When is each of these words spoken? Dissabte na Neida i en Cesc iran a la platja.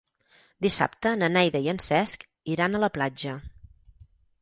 Dissabte 0.65 1.11
na 1.19 1.29
Neida 1.35 1.63
i 1.67 1.71
en 1.75 1.81
Cesc 1.89 2.27
iran 2.57 2.75
a 2.81 2.85
la 2.87 2.93
platja. 2.99 3.39